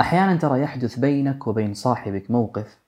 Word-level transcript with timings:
أحيانا 0.00 0.36
ترى 0.36 0.60
يحدث 0.60 0.98
بينك 0.98 1.46
وبين 1.46 1.74
صاحبك 1.74 2.30
موقف 2.30 2.78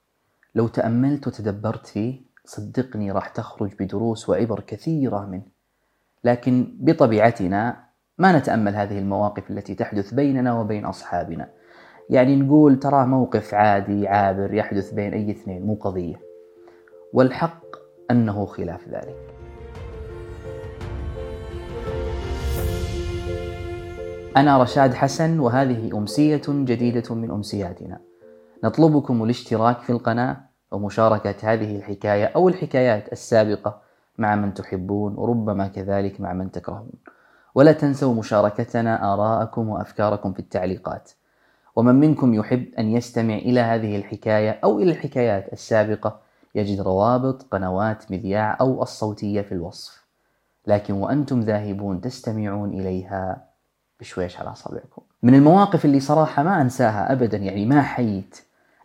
لو 0.54 0.68
تأملت 0.68 1.26
وتدبرت 1.26 1.86
فيه 1.86 2.20
صدقني 2.44 3.12
راح 3.12 3.28
تخرج 3.28 3.74
بدروس 3.80 4.28
وعبر 4.28 4.60
كثيرة 4.60 5.26
منه. 5.26 5.46
لكن 6.24 6.76
بطبيعتنا 6.80 7.84
ما 8.18 8.38
نتأمل 8.38 8.76
هذه 8.76 8.98
المواقف 8.98 9.50
التي 9.50 9.74
تحدث 9.74 10.14
بيننا 10.14 10.60
وبين 10.60 10.84
أصحابنا. 10.84 11.48
يعني 12.10 12.36
نقول 12.36 12.78
ترى 12.78 13.06
موقف 13.06 13.54
عادي 13.54 14.08
عابر 14.08 14.54
يحدث 14.54 14.92
بين 14.92 15.12
أي 15.12 15.30
اثنين 15.30 15.62
مو 15.62 15.74
قضية. 15.74 16.20
والحق 17.12 17.62
أنه 18.10 18.46
خلاف 18.46 18.88
ذلك. 18.88 19.41
أنا 24.36 24.62
رشاد 24.62 24.94
حسن 24.94 25.40
وهذه 25.40 25.98
أمسية 25.98 26.42
جديدة 26.48 27.14
من 27.14 27.30
أمسياتنا. 27.30 27.98
نطلبكم 28.64 29.24
الاشتراك 29.24 29.80
في 29.80 29.90
القناة 29.90 30.36
ومشاركة 30.70 31.52
هذه 31.52 31.76
الحكاية 31.76 32.24
أو 32.24 32.48
الحكايات 32.48 33.12
السابقة 33.12 33.80
مع 34.18 34.34
من 34.34 34.54
تحبون 34.54 35.14
وربما 35.14 35.68
كذلك 35.68 36.20
مع 36.20 36.32
من 36.32 36.50
تكرهون. 36.50 36.92
ولا 37.54 37.72
تنسوا 37.72 38.14
مشاركتنا 38.14 39.12
آراءكم 39.12 39.68
وأفكاركم 39.68 40.32
في 40.32 40.38
التعليقات. 40.38 41.10
ومن 41.76 41.94
منكم 41.94 42.34
يحب 42.34 42.66
أن 42.78 42.90
يستمع 42.90 43.34
إلى 43.34 43.60
هذه 43.60 43.96
الحكاية 43.96 44.60
أو 44.64 44.78
إلى 44.78 44.90
الحكايات 44.90 45.52
السابقة 45.52 46.20
يجد 46.54 46.80
روابط 46.80 47.42
قنوات 47.50 48.10
مذياع 48.10 48.56
أو 48.60 48.82
الصوتية 48.82 49.40
في 49.40 49.52
الوصف. 49.52 50.04
لكن 50.66 50.94
وأنتم 50.94 51.40
ذاهبون 51.40 52.00
تستمعون 52.00 52.70
إليها 52.72 53.51
بشويش 54.02 54.40
على 54.40 54.52
أصابعكم 54.52 55.02
من 55.22 55.34
المواقف 55.34 55.84
اللي 55.84 56.00
صراحة 56.00 56.42
ما 56.42 56.62
أنساها 56.62 57.12
أبدا 57.12 57.36
يعني 57.36 57.66
ما 57.66 57.82
حيت 57.82 58.38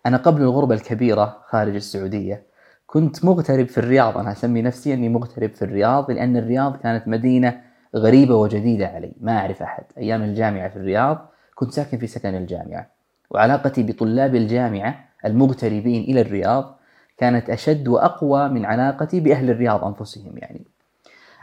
أنا 0.06 0.18
قبل 0.18 0.42
الغربة 0.42 0.76
الكبيرة 0.76 1.38
خارج 1.50 1.76
السعودية 1.76 2.44
كنت 2.88 3.26
مغترب 3.26 3.68
في 3.68 3.78
الرياض. 3.78 4.18
أنا 4.18 4.32
أسمي 4.32 4.62
نفسي 4.62 4.94
أني 4.94 5.10
مغترب 5.10 5.50
في 5.50 5.62
الرياض 5.62 6.12
لأن 6.12 6.38
الرياض 6.38 6.78
كانت 6.78 7.08
مدينة 7.08 7.62
غريبة 7.96 8.36
وجديدة 8.36 8.88
علي. 8.88 9.14
ما 9.22 9.38
أعرف 9.38 9.62
أحد. 9.62 9.84
أيام 9.98 10.24
الجامعة 10.24 10.70
في 10.70 10.76
الرياض 10.76 11.30
كنت 11.56 11.74
ساكن 11.74 11.98
في 11.98 12.08
سكن 12.08 12.36
الجامعة. 12.36 12.88
وعلاقتي 13.30 13.84
بطلاب 13.84 14.36
الجامعة 14.36 15.06
المغتربين 15.26 16.04
إلى 16.04 16.22
الرياض 16.22 16.80
كانت 17.18 17.50
أشد 17.50 17.88
وأقوى 17.88 18.50
من 18.50 18.66
علاقتي 18.66 19.20
بأهل 19.20 19.50
الرياض 19.50 19.84
أنفسهم 19.84 20.38
يعني. 20.38 20.66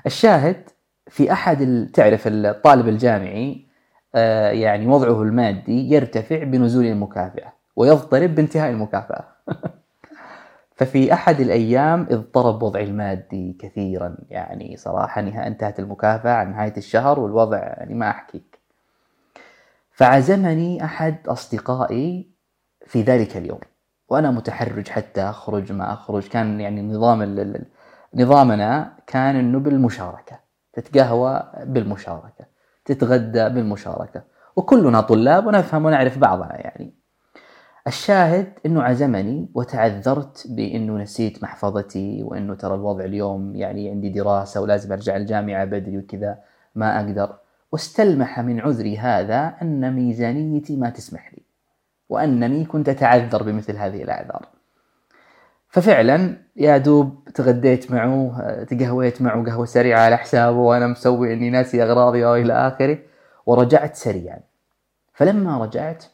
الشاهد 0.07 0.57
في 1.09 1.33
أحد 1.33 1.89
تعرف 1.95 2.27
الطالب 2.27 2.89
الجامعي 2.89 3.64
يعني 4.51 4.87
وضعه 4.87 5.23
المادي 5.23 5.95
يرتفع 5.95 6.45
بنزول 6.45 6.85
المكافأة 6.85 7.53
ويضطرب 7.77 8.35
بانتهاء 8.35 8.71
المكافأة. 8.71 9.25
ففي 10.77 11.13
أحد 11.13 11.41
الأيام 11.41 12.07
اضطرب 12.11 12.63
وضعي 12.63 12.85
المادي 12.85 13.57
كثيرا 13.61 14.17
يعني 14.31 14.77
صراحة 14.77 15.21
انتهت 15.21 15.79
المكافأة 15.79 16.33
عن 16.33 16.51
نهاية 16.51 16.77
الشهر 16.77 17.21
والوضع 17.21 17.59
يعني 17.59 17.95
ما 17.95 18.11
أحكيك. 18.11 18.59
فعزمني 19.93 20.85
أحد 20.85 21.29
أصدقائي 21.29 22.31
في 22.87 23.03
ذلك 23.03 23.37
اليوم 23.37 23.61
وأنا 24.09 24.31
متحرج 24.31 24.89
حتى 24.89 25.23
أخرج 25.23 25.73
ما 25.73 25.93
أخرج. 25.93 26.29
كان 26.29 26.61
يعني 26.61 26.83
نظام 26.83 27.23
نظامنا 28.15 28.93
كان 29.07 29.37
أنه 29.37 29.59
بالمشاركة 29.59 30.39
تتقهوى 30.73 31.53
بالمشاركة. 31.65 32.54
تتغدى 32.85 33.49
بالمشاركة. 33.49 34.23
وكلنا 34.57 35.01
طلاب 35.01 35.47
ونفهم 35.47 35.85
ونعرف 35.85 36.19
بعضنا 36.19 36.61
يعني. 36.61 36.95
الشاهد 37.87 38.53
إنه 38.67 38.83
عزمني 38.83 39.49
وتعذرت 39.55 40.47
بإنه 40.51 40.99
نسيت 40.99 41.43
محفظتي 41.43 42.23
وإنه 42.23 42.55
ترى 42.55 42.75
الوضع 42.75 43.05
اليوم 43.05 43.57
يعني 43.57 43.91
عندي 43.91 44.09
دراسة 44.09 44.61
ولازم 44.61 44.93
أرجع 44.93 45.17
الجامعة 45.17 45.65
بدري 45.65 45.99
وكذا 45.99 46.39
ما 46.75 47.01
أقدر. 47.01 47.37
واستلمح 47.73 48.41
من 48.41 48.61
عذري 48.61 48.99
هذا 48.99 49.55
أن 49.63 49.93
ميزانيتي 49.93 50.77
ما 50.77 50.91
تسمح 50.91 51.35
لي. 51.35 51.43
وأنني 52.09 52.65
كنت 52.65 52.89
أتعذر 52.89 53.43
بمثل 53.43 53.77
هذه 53.77 54.03
الأعذار. 54.03 54.49
ففعلا 55.75 56.37
يا 56.57 56.79
دوب 56.79 57.29
تغديت 57.35 57.91
معه 57.91 58.65
تقهويت 58.65 59.23
معه 59.23 59.45
قهوة 59.45 59.67
سريعة 59.67 60.01
على 60.01 60.17
حسابه 60.17 60.59
وأنا 60.59 60.87
مسوي 60.87 61.33
إني 61.33 61.51
ناسي 61.51 61.83
أغراضي 61.83 62.25
وإلى 62.25 62.53
آخره 62.53 62.99
ورجعت 63.47 63.97
سريعا. 63.97 64.41
فلما 65.13 65.65
رجعت 65.65 66.05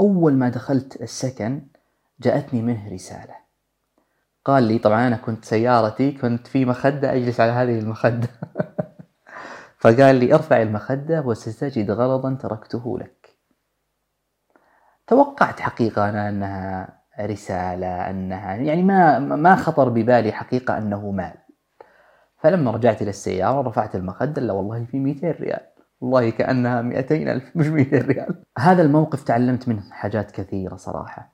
أول 0.00 0.32
ما 0.32 0.48
دخلت 0.48 1.02
السكن 1.02 1.62
جاءتني 2.20 2.62
منه 2.62 2.92
رسالة. 2.92 3.34
قال 4.44 4.62
لي 4.62 4.78
طبعا 4.78 5.06
أنا 5.06 5.16
كنت 5.16 5.44
سيارتي 5.44 6.12
كنت 6.12 6.46
في 6.46 6.64
مخدة 6.64 7.12
أجلس 7.12 7.40
على 7.40 7.52
هذه 7.52 7.78
المخدة. 7.78 8.28
فقال 9.82 10.16
لي 10.16 10.34
ارفع 10.34 10.62
المخدة 10.62 11.20
وستجد 11.20 11.90
غرضا 11.90 12.34
تركته 12.34 12.98
لك. 12.98 13.38
توقعت 15.06 15.60
حقيقة 15.60 16.08
أنا 16.08 16.28
أنها 16.28 16.99
رسالة 17.26 18.10
أنها 18.10 18.54
يعني 18.54 18.82
ما 18.82 19.18
ما 19.18 19.56
خطر 19.56 19.88
ببالي 19.88 20.32
حقيقة 20.32 20.78
أنه 20.78 21.10
مال. 21.10 21.34
فلما 22.38 22.70
رجعت 22.70 23.02
إلى 23.02 23.10
السيارة 23.10 23.68
رفعت 23.68 23.96
المخدة 23.96 24.42
لا 24.42 24.52
والله 24.52 24.84
في 24.84 24.98
200 24.98 25.30
ريال. 25.30 25.60
والله 26.00 26.30
كأنها 26.30 26.82
200 26.82 27.32
ألف 27.32 27.56
مش 27.56 27.66
200 27.66 27.98
ريال. 27.98 28.34
هذا 28.58 28.82
الموقف 28.82 29.22
تعلمت 29.22 29.68
منه 29.68 29.82
حاجات 29.90 30.30
كثيرة 30.30 30.76
صراحة. 30.76 31.32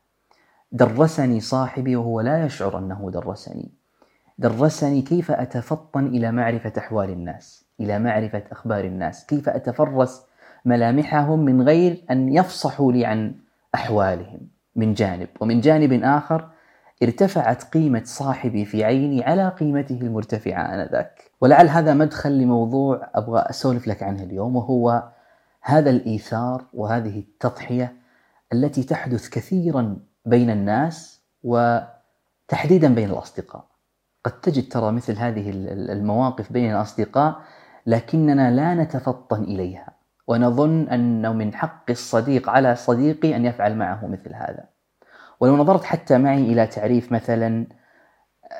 درسني 0.72 1.41
صاحبي 1.41 1.97
وهو 1.97 2.20
لا 2.20 2.44
يشعر 2.44 2.78
أنه 2.78 3.10
درسني. 3.10 3.72
درسني 4.38 5.03
كيف 5.03 5.30
أتفطن 5.30 6.06
إلى 6.06 6.32
معرفة 6.32 6.72
أحوال 6.78 7.10
الناس 7.10 7.64
إلى 7.80 7.98
معرفة 7.98 8.42
أخبار 8.53 8.84
الناس. 8.84 9.26
كيف 9.26 9.48
أتفرس 9.48 10.26
ملامحهم 10.64 11.44
من 11.44 11.62
غير 11.62 12.04
أن 12.10 12.32
يفصحوا 12.32 12.92
لي 12.92 13.04
عن 13.04 13.34
أحوالهم. 13.74 14.56
من 14.76 14.94
جانب 14.94 15.28
ومن 15.41 15.60
جانب 15.60 16.03
آخر 16.04 16.48
ارتفعت 17.03 17.62
قيمة 17.62 18.03
صاحبي 18.04 18.64
في 18.64 18.84
عيني 18.84 19.25
على 19.25 19.48
قيمته 19.48 19.98
المرتفعة 20.03 20.62
آنذاك. 20.62 21.31
ولعل 21.41 21.69
هذا 21.69 21.94
مدخل 21.94 22.38
لموضوع 22.38 23.10
أبغى 23.15 23.41
أسولف 23.41 23.88
لك 23.88 24.03
عنه 24.03 24.22
اليوم 24.22 24.56
وهو 24.56 25.09
هذا 25.62 25.91
الإيثار 25.91 26.65
وهذه 26.75 27.19
التضحية 27.19 27.97
التي 28.53 28.82
تحدث 28.82 29.28
كثيرا 29.28 29.97
بين 30.25 30.50
الناس 30.50 31.20
وتحديدا 31.42 32.94
بين 32.94 33.10
الأصدقاء. 33.10 33.65
قد 34.25 34.41
تجد 34.41 34.69
ترى 34.69 34.92
مثل 34.92 35.16
هذه 35.16 35.50
المواقف 35.92 36.53
بين 36.53 36.70
الأصدقاء 36.70 37.41
لكننا 37.86 38.50
لا 38.50 38.75
نتفطن 38.75 39.42
إليها. 39.42 39.96
ونظن 40.26 40.88
أنه 40.88 41.32
من 41.32 41.54
حق 41.54 41.91
الصديق 41.91 42.50
على 42.50 42.76
صديقي 42.76 43.37
أن 43.37 43.44
يفعل 43.44 43.76
معه 43.76 44.06
مثل 44.06 44.34
هذا. 44.34 44.64
ولو 45.41 45.56
نظرت 45.56 45.84
حتى 45.84 46.19
معي 46.19 46.42
إلى 46.42 46.66
تعريف 46.66 47.12
مثلا 47.12 47.66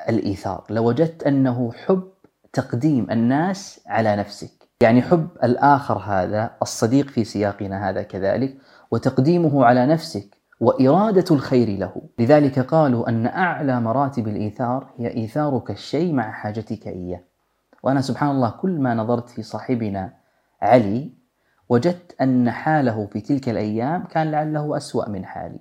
الإيثار 0.09 0.63
لوجدت 0.69 1.23
أنه 1.23 1.71
حب 1.71 2.11
تقديم 2.53 3.11
الناس 3.11 3.81
على 3.87 4.15
نفسك. 4.15 4.51
يعني 4.81 5.01
حب 5.01 5.27
الآخر 5.43 5.97
هذا 5.97 6.51
الصديق 6.61 7.09
في 7.09 7.23
سياقنا 7.23 7.89
هذا 7.89 8.03
كذلك 8.03 8.57
وتقديمه 8.91 9.65
على 9.65 9.85
نفسك 9.85 10.37
وإرادة 10.59 11.25
الخير 11.31 11.77
له. 11.79 12.01
لذلك 12.19 12.59
قالوا 12.59 13.09
أن 13.09 13.27
أعلى 13.27 13.81
مراتب 13.81 14.27
الإيثار 14.27 14.93
هي 14.97 15.07
إيثارك 15.13 15.71
الشيء 15.71 16.13
مع 16.13 16.31
حاجتك 16.31 16.87
إياه. 16.87 17.19
وأنا 17.83 18.01
سبحان 18.01 18.29
الله 18.29 18.49
كل 18.49 18.79
ما 18.79 18.93
نظرت 18.93 19.29
في 19.29 19.41
صاحبنا 19.41 20.13
علي 20.61 21.16
وجدت 21.69 22.21
أن 22.21 22.51
حاله 22.51 23.05
في 23.05 23.21
تلك 23.21 23.49
الأيام 23.49 24.03
كان 24.03 24.31
لعله 24.31 24.77
أسوأ 24.77 25.09
من 25.09 25.25
حالي. 25.25 25.59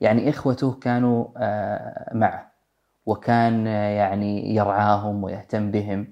يعني 0.00 0.30
إخوته 0.30 0.72
كانوا 0.72 1.26
آه، 1.36 2.14
معه 2.14 2.52
وكان 3.06 3.66
آه، 3.66 3.88
يعني 3.88 4.54
يرعاهم 4.54 5.24
ويهتم 5.24 5.70
بهم 5.70 6.06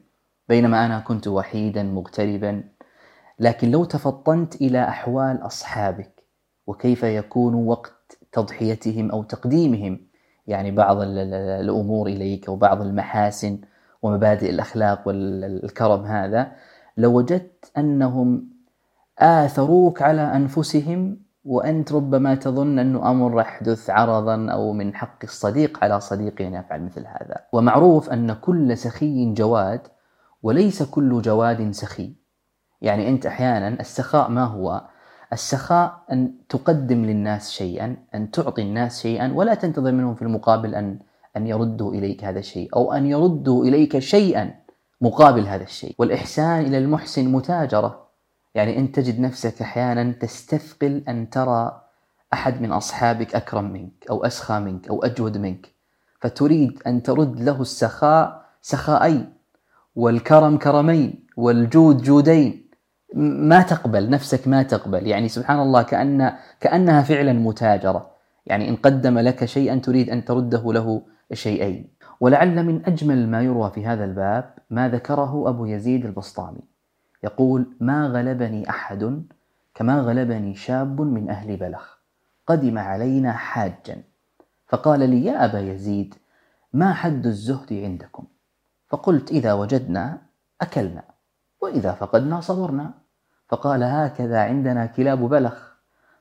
بينما 0.48 0.86
أنا 0.86 0.98
كنت 1.00 1.28
وحيدا 1.28 1.82
مغتربا. 1.82 2.64
لكن 3.38 3.70
لو 3.70 3.84
تفطنت 3.84 4.54
إلى 4.54 4.88
أحوال 4.88 5.46
أصحابك 5.46 6.22
وكيف 6.66 7.02
يكون 7.02 7.54
وقت 7.54 8.18
تضحيتهم 8.32 9.10
أو 9.10 9.22
تقديمهم؟ 9.22 10.00
يعني 10.46 10.70
بعض 10.70 10.98
الأمور 11.00 12.06
إليك 12.06 12.48
وبعض 12.48 12.82
المحاسن 12.82 13.58
ومبادئ 14.02 14.50
الأخلاق 14.50 15.08
والكرم 15.08 16.04
هذا 16.04 16.52
لوجدت 16.96 17.72
أنهم 17.78 18.51
آثروك 19.22 20.02
على 20.02 20.20
أنفسهم 20.36 21.18
وأنت 21.44 21.92
ربما 21.92 22.34
تظن 22.34 22.78
أنه 22.78 23.10
أمر 23.10 23.40
يحدث 23.40 23.90
عرضا 23.90 24.50
أو 24.50 24.72
من 24.72 24.94
حق 24.94 25.18
الصديق 25.24 25.78
على 25.84 26.00
صديقه 26.00 26.46
أن 26.48 26.54
يفعل 26.54 26.82
مثل 26.82 27.00
هذا. 27.00 27.36
ومعروف 27.52 28.10
أن 28.10 28.32
كل 28.32 28.76
سخي 28.76 29.32
جواد 29.32 29.80
وليس 30.42 30.82
كل 30.82 31.22
جواد 31.22 31.70
سخي. 31.70 32.14
يعني 32.80 33.08
أنت 33.08 33.26
أحيانا 33.26 33.68
السخاء 33.68 34.30
ما 34.30 34.44
هو؟ 34.44 34.82
السخاء 35.32 36.02
أن 36.12 36.34
تقدم 36.48 37.04
للناس 37.04 37.50
شيئا 37.50 37.96
أن 38.14 38.30
تعطي 38.30 38.62
الناس 38.62 39.02
شيئا 39.02 39.32
ولا 39.34 39.54
تنتظر 39.54 39.92
منهم 39.92 40.14
في 40.14 40.22
المقابل 40.22 40.74
أن 40.74 40.98
أن 41.36 41.46
يردوا 41.46 41.94
إليك 41.94 42.24
هذا 42.24 42.38
الشيء 42.38 42.68
أو 42.76 42.92
أن 42.92 43.06
يردوا 43.06 43.64
إليك 43.64 43.98
شيئا 43.98 44.54
مقابل 45.00 45.46
هذا 45.46 45.62
الشيء. 45.62 45.94
والإحسان 45.98 46.60
إلى 46.60 46.78
المحسن 46.78 47.32
متاجرة. 47.32 48.01
يعني 48.54 48.78
أنت 48.78 48.96
تجد 48.96 49.20
نفسك 49.20 49.62
أحيانا 49.62 50.12
تستثقل 50.12 51.04
أن 51.08 51.30
ترى 51.30 51.82
أحد 52.32 52.62
من 52.62 52.72
أصحابك 52.72 53.34
أكرم 53.34 53.72
منك 53.72 54.06
أو 54.10 54.24
أسخى 54.24 54.58
منك 54.58 54.88
أو 54.88 55.04
أجود 55.04 55.38
منك. 55.38 55.66
فتريد 56.20 56.82
أن 56.86 57.02
ترد 57.02 57.40
له 57.40 57.60
السخاء 57.60 58.44
سخاءين 58.62 59.32
والكرم 59.96 60.58
كرمين 60.58 61.26
والجود 61.36 62.02
جودين. 62.02 62.70
ما 63.14 63.62
تقبل 63.62 64.10
نفسك 64.10 64.48
ما 64.48 64.62
تقبل. 64.62 65.06
يعني 65.06 65.28
سبحان 65.28 65.60
الله 65.60 65.82
كأن 65.82 66.32
كأنها 66.60 67.02
فعلا 67.02 67.32
متاجرة. 67.32 68.10
يعني 68.46 68.68
إن 68.68 68.76
قدم 68.76 69.18
لك 69.18 69.44
شيئا 69.44 69.76
تريد 69.76 70.10
أن 70.10 70.24
ترده 70.24 70.72
له 70.72 71.02
شيئين. 71.32 71.88
ولعل 72.20 72.66
من 72.66 72.86
أجمل 72.86 73.28
ما 73.28 73.42
يروى 73.42 73.70
في 73.70 73.86
هذا 73.86 74.04
الباب 74.04 74.54
ما 74.70 74.88
ذكره 74.88 75.48
أبو 75.48 75.66
يزيد 75.66 76.04
البسطامي. 76.06 76.71
يقول 77.22 77.76
ما 77.80 78.06
غلبني 78.06 78.70
أحد 78.70 79.22
كما 79.74 80.00
غلبني 80.00 80.54
شاب 80.54 81.00
من 81.00 81.30
أهل 81.30 81.56
بلخ. 81.56 81.98
قدم 82.46 82.78
علينا 82.78 83.32
حاجا. 83.32 84.02
فقال 84.66 85.10
لي 85.10 85.24
يا 85.24 85.44
أبا 85.44 85.60
يزيد 85.60 86.14
ما 86.72 86.94
حد 86.94 87.26
الزهد 87.26 87.72
عندكم؟ 87.72 88.24
فقلت 88.88 89.30
إذا 89.30 89.52
وجدنا 89.52 90.18
أكلنا 90.60 91.02
وإذا 91.60 91.92
فقدنا 91.92 92.40
صبرنا. 92.40 92.90
فقال 93.48 93.82
هكذا 93.82 94.40
عندنا 94.42 94.86
كلاب 94.86 95.18
بلخ. 95.18 95.72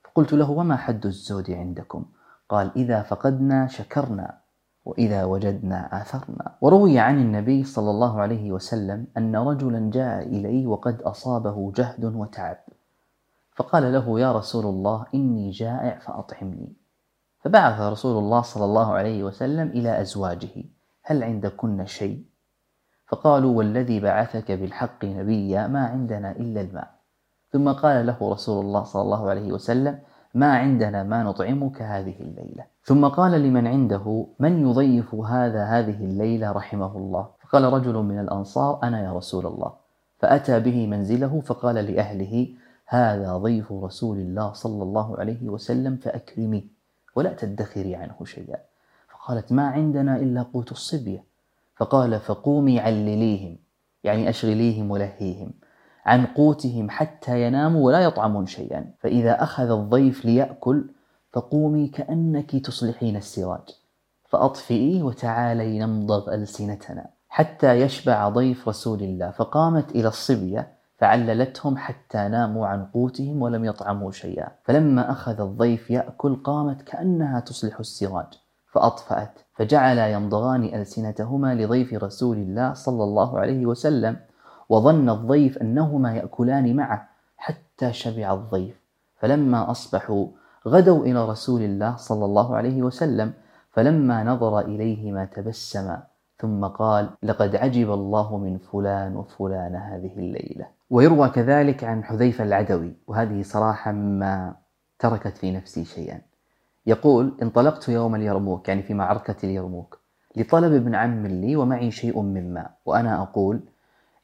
فقلت 0.04 0.34
له 0.34 0.52
وما 0.52 0.76
حد 0.76 1.06
الزهد 1.06 1.52
عندكم؟ 1.52 2.06
قال 2.50 2.72
إذا 2.76 3.02
فقدنا 3.02 3.68
شكرنا. 3.68 4.38
وإذا 4.86 5.26
وجدنا 5.26 6.02
آثرنا. 6.02 6.56
وروي 6.62 7.00
عن 7.00 7.18
النبي 7.18 7.64
صلى 7.64 7.90
الله 7.92 8.22
عليه 8.22 8.52
وسلم 8.52 9.08
أن 9.18 9.36
رجلا 9.36 9.90
جاء 9.94 10.28
إليه 10.28 10.68
وقد 10.68 11.02
أصابه 11.02 11.72
جهد 11.76 12.06
وتعب. 12.06 12.58
فقال 13.56 13.94
له 13.94 14.20
يا 14.20 14.32
رسول 14.32 14.66
الله 14.66 15.06
إني 15.16 15.50
جائع 15.50 16.00
فأطعمني. 16.00 16.74
فبعث 17.40 17.82
رسول 17.82 18.18
الله 18.18 18.42
صلى 18.42 18.66
الله 18.66 18.94
عليه 18.94 19.24
وسلم 19.24 19.68
إلى 19.68 20.02
أزواجه 20.02 20.64
هل 21.04 21.24
عندكن 21.24 21.86
شيء؟ 21.86 22.24
فقالوا 23.08 23.58
والذي 23.58 24.00
بعثك 24.00 24.52
بالحق 24.52 25.06
نبيا 25.06 25.68
ما 25.68 25.86
عندنا 25.86 26.32
إلا 26.32 26.62
الماء. 26.62 27.02
ثم 27.52 27.72
قال 27.72 28.06
له 28.06 28.18
رسول 28.22 28.66
الله 28.66 28.84
صلى 28.84 29.02
الله 29.02 29.30
عليه 29.30 29.52
وسلم 29.52 30.00
ما 30.34 30.58
عندنا 30.58 31.04
ما 31.04 31.24
نطعمك 31.24 31.82
هذه 31.82 32.16
الليلة. 32.20 32.64
ثم 32.84 33.08
قال 33.08 33.32
لمن 33.32 33.68
عنده 33.68 34.26
من 34.40 34.70
يضيف 34.70 35.16
هذا 35.16 35.64
هذه 35.66 36.04
الليلة 36.06 36.52
رحمه 36.52 36.98
الله؟ 36.98 37.28
فقال 37.40 37.64
رجل 37.64 37.94
من 37.94 38.20
الأنصار 38.20 38.80
أنا 38.84 39.04
يا 39.04 39.14
رسول 39.14 39.46
الله. 39.46 39.74
فأتى 40.20 40.60
به 40.60 40.88
منزله 40.88 41.42
فقال 41.46 41.76
لأهله 41.76 42.48
هذا 42.86 43.38
ضيف 43.38 43.72
رسول 43.72 44.18
الله 44.18 44.54
صلى 44.54 44.84
الله 44.84 45.20
عليه 45.20 45.50
وسلم 45.50 45.96
فأكرمي 45.98 46.68
ولا 47.16 47.34
تدخري 47.34 47.96
عنه 47.96 48.26
شيئا. 48.26 48.58
فقالت 49.10 49.52
ما 49.52 49.68
عندنا 49.68 50.18
إلا 50.18 50.42
قوت 50.42 50.72
الصبية. 50.72 51.24
فقال 51.76 52.20
فقومي 52.20 52.80
علليهم 52.80 53.58
يعني 54.04 54.30
أشغليهم 54.30 54.92
ولهيهم. 54.92 55.52
عن 56.06 56.26
قوتهم 56.26 56.90
حتى 56.90 57.48
يناموا 57.48 57.86
ولا 57.86 58.00
يطعمون 58.00 58.46
شيئا. 58.46 58.86
فإذا 59.00 59.44
أخذ 59.44 59.72
الضيف 59.72 60.26
ليأكل 60.26 60.86
فقومي 61.34 61.88
كأنك 61.88 62.56
تصلحين 62.56 63.16
السراج. 63.16 63.70
فأطفئي 64.30 65.04
وتعالي 65.04 65.80
نمضغ 65.80 66.34
ألسنتنا. 66.34 67.06
حتى 67.30 67.82
يشبع 67.82 68.30
ضيف 68.30 68.68
رسول 68.68 69.02
الله. 69.02 69.32
فقامت 69.32 69.92
إلى 69.92 70.08
الصبية 70.08 70.68
فعللتهم 70.98 71.78
حتى 71.78 72.18
ناموا 72.18 72.68
عن 72.68 72.86
قوتهم 72.86 73.42
ولم 73.42 73.66
يطعموا 73.66 74.12
شيئا. 74.12 74.48
فلما 74.64 75.12
أخذ 75.12 75.42
الضيف 75.42 75.92
يأكل 75.92 76.36
قامت 76.36 76.82
كأنها 76.82 77.40
تصلح 77.40 77.80
السراج. 77.80 78.34
فأطفأت 78.74 79.40
فجعل 79.54 79.98
يمضغان 79.98 80.64
ألسنتهما 80.64 81.56
لضيف 81.56 81.94
رسول 81.94 82.38
الله 82.38 82.74
صلى 82.74 83.04
الله 83.04 83.40
عليه 83.40 83.66
وسلم. 83.66 84.18
وظن 84.70 85.10
الضيف 85.10 85.58
أنهما 85.58 86.16
يأكلان 86.16 86.76
معه 86.76 87.10
حتى 87.38 87.94
شبع 87.94 88.34
الضيف. 88.34 88.82
فلما 89.16 89.72
أصبحوا 89.72 90.28
غدوا 90.68 91.06
إلى 91.06 91.30
رسول 91.30 91.62
الله 91.62 91.96
صلى 91.96 92.26
الله 92.26 92.56
عليه 92.56 92.82
وسلم 92.82 93.34
فلما 93.72 94.24
نظر 94.24 94.60
إليهما 94.60 95.26
تبسم 95.26 95.98
ثم 96.38 96.66
قال 96.66 97.10
لقد 97.24 97.56
عجب 97.56 97.94
الله 97.94 98.38
من 98.38 98.58
فلان 98.58 99.16
وفلان 99.16 99.76
هذه 99.76 100.14
الليلة. 100.18 100.68
ويروى 100.90 101.30
كذلك 101.30 101.84
عن 101.84 102.04
حذيفة 102.04 102.44
العدوي 102.44 102.94
وهذه 103.08 103.42
صراحة 103.42 103.92
مما 103.92 104.56
تركت 105.00 105.38
في 105.38 105.52
نفسي 105.52 105.86
شيئا. 105.86 106.22
يقول 106.86 107.38
انطلقت 107.42 107.90
يوم 107.90 108.16
اليرموك 108.16 108.70
يعني 108.70 108.84
في 108.84 108.94
معركة 108.94 109.36
اليرموك 109.44 110.00
لطلب 110.36 110.74
ابن 110.74 110.96
عم 110.96 111.28
لي 111.28 111.56
ومعي 111.56 111.92
شيء 111.92 112.22
من 112.22 112.54
ماء 112.54 112.72
وأنا 112.86 113.22
أقول 113.22 113.60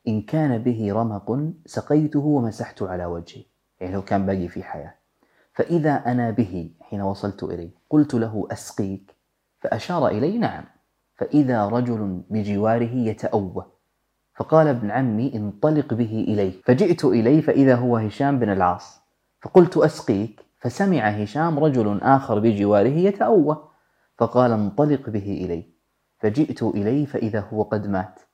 إن 0.08 0.22
كان 0.22 0.58
به 0.58 0.94
رمق 0.94 1.40
سقيته 1.66 2.20
ومسحت 2.20 2.84
على 2.84 3.06
وجهي. 3.06 3.44
يعني 3.80 3.94
لو 3.94 4.02
كان 4.02 4.26
باقي 4.26 4.48
في 4.48 4.64
حياة. 4.64 4.94
فإذا 5.54 5.94
أنا 5.94 6.32
به 6.32 6.72
حين 6.82 7.02
وصلت 7.02 7.44
إليه 7.44 7.70
قلت 7.90 8.14
له 8.14 8.48
أسقيك 8.52 9.16
فأشار 9.60 10.08
إلي 10.08 10.38
نعم. 10.38 10.64
فإذا 11.16 11.66
رجل 11.66 12.22
بجواره 12.30 12.96
يتأوه. 12.96 13.66
فقال 14.36 14.68
ابن 14.68 14.92
عمي 14.92 15.36
انطلق 15.36 15.94
به 15.94 16.26
إليه 16.28 16.62
فجئت 16.66 17.06
إليه 17.06 17.42
فإذا 17.42 17.76
هو 17.76 17.98
هشام 17.98 18.40
بن 18.40 18.50
العاص. 18.50 19.02
فقلت 19.42 19.78
أسقيك 19.78 20.46
فسمع 20.60 21.10
هشام 21.10 21.60
رجل 21.60 22.02
آخر 22.02 22.40
بجواره 22.40 22.98
يتأوه. 22.98 23.68
فقال 24.18 24.52
انطلق 24.52 25.10
به 25.10 25.46
إليه 25.46 25.64
فجئت 26.20 26.64
إليه 26.64 27.06
فإذا 27.06 27.40
هو 27.40 27.64
قد 27.64 27.88
مات. 27.88 28.27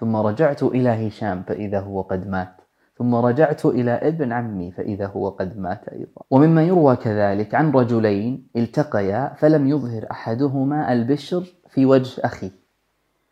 ثم 0.00 0.16
رجعت 0.16 0.62
إلى 0.62 1.08
هشام 1.08 1.42
فإذا 1.42 1.80
هو 1.80 2.02
قد 2.02 2.28
مات. 2.28 2.54
ثم 2.98 3.14
رجعت 3.14 3.66
إلى 3.66 3.90
ابن 3.90 4.32
عمي 4.32 4.72
فإذا 4.72 5.06
هو 5.06 5.28
قد 5.28 5.58
مات 5.58 5.88
أيضا. 5.88 6.22
ومما 6.30 6.62
يروى 6.62 6.96
كذلك 6.96 7.54
عن 7.54 7.70
رجلين 7.70 8.48
التقيا 8.56 9.34
فلم 9.38 9.68
يظهر 9.68 10.06
أحدهما 10.10 10.92
البشر 10.92 11.44
في 11.68 11.86
وجه 11.86 12.20
أخيه 12.24 12.50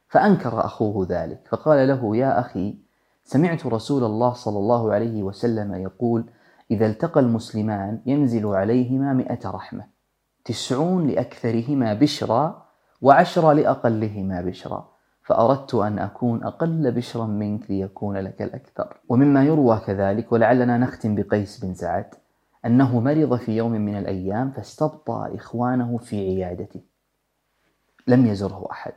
فأنكر 0.08 0.64
أخوه 0.64 1.06
ذلك 1.10 1.40
فقال 1.48 1.88
له 1.88 2.16
يا 2.16 2.40
أخي 2.40 2.78
سمعت 3.24 3.66
رسول 3.66 4.04
الله 4.04 4.32
صلى 4.32 4.58
الله 4.58 4.92
عليه 4.92 5.22
وسلم 5.22 5.74
يقول 5.74 6.24
إذا 6.70 6.86
التقى 6.86 7.20
المسلمان 7.20 8.00
ينزل 8.06 8.46
عليهما 8.46 9.12
مئة 9.12 9.50
رحمة 9.50 9.86
تسعون 10.44 11.06
لأكثرهما 11.06 11.94
بشرا 11.94 12.66
وعشرة 13.02 13.52
لأقلهما 13.52 14.40
بشرا. 14.40 14.95
فأردت 15.26 15.74
أن 15.74 15.98
أكون 15.98 16.44
أقل 16.44 16.92
بشرا 16.92 17.26
منك 17.26 17.70
ليكون 17.70 18.16
لك 18.16 18.42
الأكثر. 18.42 19.00
ومما 19.08 19.44
يروى 19.44 19.80
كذلك 19.86 20.32
ولعلنا 20.32 20.78
نختم 20.78 21.14
بقيس 21.14 21.64
بن 21.64 21.74
سعد 21.74 22.14
أنه 22.66 23.00
مرض 23.00 23.36
في 23.36 23.56
يوم 23.56 23.72
من 23.72 23.98
الأيام 23.98 24.50
فاستبطأ 24.50 25.34
إخوانه 25.34 25.98
في 25.98 26.16
عيادته. 26.16 26.80
لم 28.06 28.26
يزره 28.26 28.68
أحد. 28.70 28.92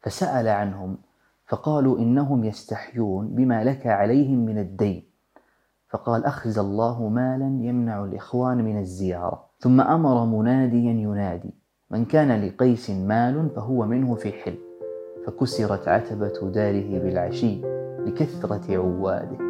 فسأل 0.00 0.48
عنهم 0.48 0.98
فقالوا 1.46 1.98
إنهم 1.98 2.44
يستحيون 2.44 3.28
بما 3.28 3.64
لك 3.64 3.86
عليهم 3.86 4.38
من 4.38 4.58
الدين. 4.58 5.04
فقال 5.88 6.24
أخز 6.24 6.58
الله 6.58 7.08
مالا 7.08 7.66
يمنع 7.66 8.04
الإخوان 8.04 8.64
من 8.64 8.78
الزيارة. 8.78 9.46
ثم 9.58 9.80
أمر 9.80 10.24
مناديا 10.24 10.92
ينادي 10.92 11.54
من 11.90 12.04
كان 12.04 12.46
لقيس 12.46 12.90
مال 12.90 13.50
فهو 13.56 13.86
منه 13.86 14.14
في 14.14 14.32
حل 14.32 14.65
فكسرت 15.26 15.88
عتبة 15.88 16.50
داره 16.50 16.98
بالعشي 16.98 17.60
لكثرة 18.06 18.76
عواده. 18.76 19.45